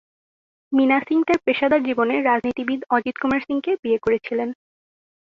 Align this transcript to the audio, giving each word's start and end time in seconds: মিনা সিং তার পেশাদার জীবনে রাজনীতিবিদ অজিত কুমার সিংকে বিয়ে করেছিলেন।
মিনা 0.71 0.97
সিং 1.07 1.19
তার 1.27 1.39
পেশাদার 1.45 1.81
জীবনে 1.83 2.15
রাজনীতিবিদ 2.21 2.79
অজিত 2.89 3.15
কুমার 3.21 3.41
সিংকে 3.41 3.71
বিয়ে 3.83 3.99
করেছিলেন। 4.01 4.49